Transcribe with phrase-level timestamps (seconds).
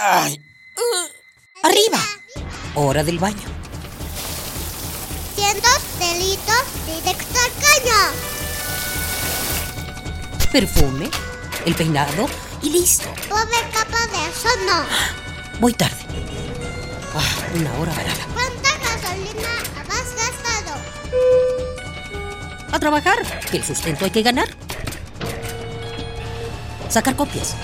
[0.00, 0.40] ¡Ay!
[1.64, 1.98] ¡Arriba!
[2.76, 3.48] Hora del baño.
[5.34, 8.00] Cientos delitos directo al caño.
[10.52, 11.10] Perfume,
[11.66, 12.28] el peinado
[12.62, 13.12] y listo.
[13.28, 14.84] Pobre capa de eso no.
[15.58, 15.96] Voy tarde.
[17.16, 18.26] Ah, una hora varada.
[18.34, 19.52] ¿Cuánta gasolina
[19.90, 20.80] has gastado?
[22.70, 23.18] A trabajar,
[23.50, 24.48] que el sustento hay que ganar.
[26.88, 27.56] Sacar copias.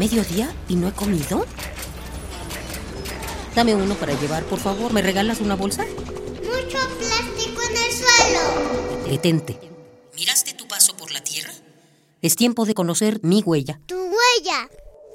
[0.00, 1.44] ¿Mediodía y no he comido?
[3.54, 4.94] Dame uno para llevar, por favor.
[4.94, 5.84] ¿Me regalas una bolsa?
[5.84, 9.04] Mucho plástico en el suelo.
[9.06, 9.60] Detente.
[10.16, 11.52] ¿Miraste tu paso por la Tierra?
[12.22, 14.70] Es tiempo de conocer mi huella, Tu huella.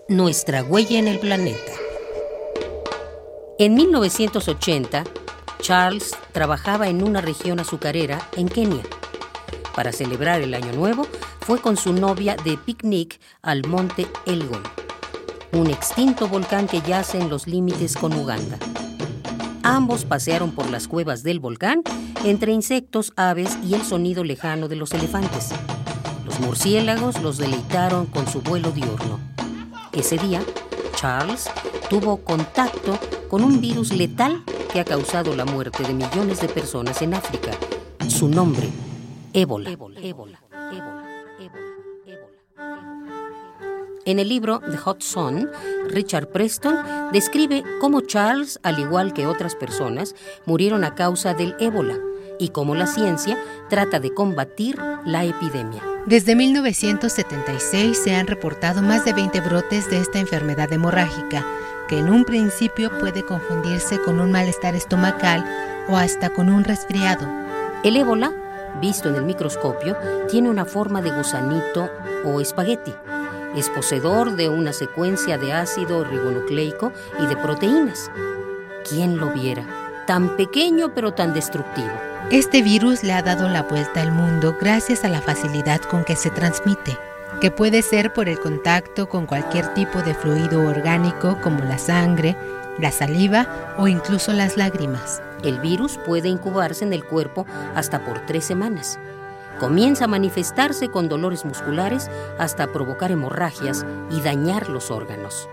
[0.08, 1.72] nuestra huella en el planeta.
[3.58, 5.04] En 1980,
[5.64, 8.84] Charles trabajaba en una región azucarera en Kenia.
[9.76, 11.08] Para celebrar el Año Nuevo,
[11.46, 14.64] fue con su novia de picnic al monte Elgon,
[15.52, 18.58] un extinto volcán que yace en los límites con Uganda.
[19.62, 21.84] Ambos pasearon por las cuevas del volcán
[22.24, 25.52] entre insectos, aves y el sonido lejano de los elefantes.
[26.26, 29.20] Los murciélagos los deleitaron con su vuelo diurno.
[29.94, 30.42] Ese día,
[30.96, 31.48] Charles
[31.92, 32.98] tuvo contacto
[33.30, 37.52] con un virus letal que ha causado la muerte de millones de personas en África.
[38.08, 38.68] Su nombre,
[39.32, 39.70] ébola.
[39.70, 40.42] Ébola,
[41.40, 41.66] ébola,
[42.06, 43.26] ébola.
[44.06, 45.50] En el libro The Hot Sun,
[45.88, 46.78] Richard Preston
[47.12, 51.98] describe cómo Charles, al igual que otras personas, murieron a causa del ébola
[52.40, 53.38] y cómo la ciencia
[53.70, 55.82] trata de combatir la epidemia.
[56.06, 61.44] Desde 1976 se han reportado más de 20 brotes de esta enfermedad hemorrágica,
[61.88, 65.46] que en un principio puede confundirse con un malestar estomacal
[65.90, 67.28] o hasta con un resfriado.
[67.84, 68.32] El ébola,
[68.80, 69.98] visto en el microscopio,
[70.30, 71.90] tiene una forma de gusanito
[72.26, 72.94] o espagueti.
[73.56, 78.12] Es poseedor de una secuencia de ácido ribonucleico y de proteínas.
[78.88, 79.66] ¿Quién lo viera?
[80.08, 81.92] Tan pequeño pero tan destructivo.
[82.32, 86.16] Este virus le ha dado la vuelta al mundo gracias a la facilidad con que
[86.16, 86.98] se transmite,
[87.40, 92.36] que puede ser por el contacto con cualquier tipo de fluido orgánico como la sangre,
[92.80, 95.22] la saliva o incluso las lágrimas.
[95.46, 97.46] El virus puede incubarse en el cuerpo
[97.76, 99.00] hasta por tres semanas.
[99.60, 105.48] Comienza a manifestarse con dolores musculares hasta provocar hemorragias y dañar los órganos.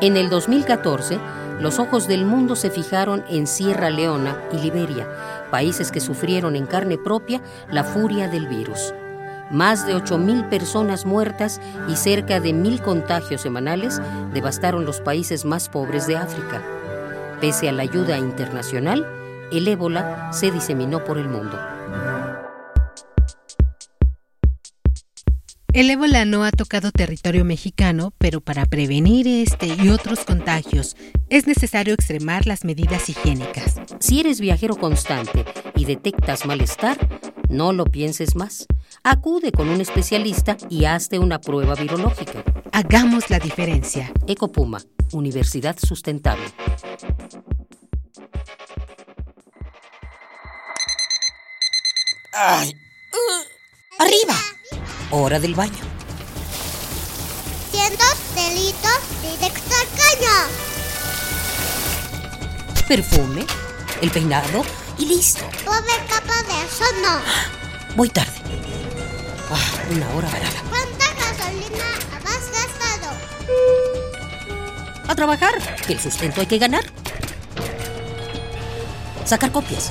[0.00, 1.18] En el 2014,
[1.60, 5.08] los ojos del mundo se fijaron en Sierra Leona y Liberia,
[5.50, 8.94] países que sufrieron en carne propia la furia del virus.
[9.50, 14.00] Más de 8.000 personas muertas y cerca de 1.000 contagios semanales
[14.32, 16.62] devastaron los países más pobres de África.
[17.40, 19.19] Pese a la ayuda internacional,
[19.52, 21.58] el ébola se diseminó por el mundo.
[25.72, 30.96] El ébola no ha tocado territorio mexicano, pero para prevenir este y otros contagios
[31.28, 33.76] es necesario extremar las medidas higiénicas.
[34.00, 35.44] Si eres viajero constante
[35.76, 36.98] y detectas malestar,
[37.48, 38.66] no lo pienses más.
[39.04, 42.42] Acude con un especialista y hazte una prueba virológica.
[42.72, 44.12] Hagamos la diferencia.
[44.26, 44.80] Ecopuma,
[45.12, 46.46] Universidad Sustentable.
[52.32, 52.76] ¡Ay!
[53.98, 54.36] ¡Arriba!
[55.10, 55.84] Hora del baño.
[57.72, 60.36] Cientos delitos directo al caño.
[62.86, 63.44] Perfume,
[64.00, 64.64] el peinado
[64.98, 65.44] y listo.
[65.64, 67.20] Pobre capa de eso no.
[67.96, 68.30] Voy tarde.
[69.50, 69.58] Ah,
[69.90, 70.62] una hora varada.
[70.68, 71.84] ¿Cuánta gasolina
[72.24, 73.10] has gastado?
[75.08, 76.84] A trabajar, que el sustento hay que ganar.
[79.24, 79.90] Sacar copias.